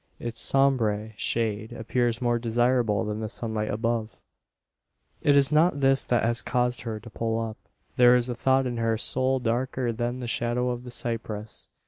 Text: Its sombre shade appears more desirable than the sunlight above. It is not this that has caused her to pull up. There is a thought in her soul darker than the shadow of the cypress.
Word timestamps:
Its 0.17 0.39
sombre 0.39 1.11
shade 1.15 1.71
appears 1.73 2.23
more 2.23 2.39
desirable 2.39 3.05
than 3.05 3.19
the 3.19 3.29
sunlight 3.29 3.69
above. 3.69 4.19
It 5.21 5.37
is 5.37 5.51
not 5.51 5.79
this 5.81 6.07
that 6.07 6.23
has 6.23 6.41
caused 6.41 6.81
her 6.81 6.99
to 6.99 7.09
pull 7.11 7.39
up. 7.39 7.57
There 7.97 8.15
is 8.15 8.27
a 8.27 8.33
thought 8.33 8.65
in 8.65 8.77
her 8.77 8.97
soul 8.97 9.37
darker 9.39 9.93
than 9.93 10.19
the 10.19 10.27
shadow 10.27 10.71
of 10.71 10.85
the 10.85 10.89
cypress. 10.91 11.69